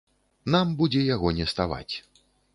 Нам 0.55 0.71
будзе 0.79 1.03
яго 1.15 1.35
не 1.43 1.47
ставаць. 1.53 1.89